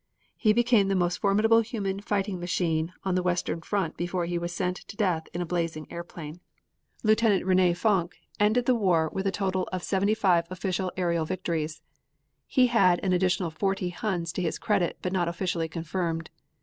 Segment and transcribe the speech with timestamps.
[0.35, 4.51] He became the most formidable human fighting machine on the western front before he was
[4.51, 6.39] sent to death in a blazing airplane.
[7.03, 7.21] Lieut.
[7.21, 11.83] Rene Fonck ended the war with a total of seventy five official aerial victories.
[12.47, 16.31] He had an additional forty Huns to his credit but not officially confirmed.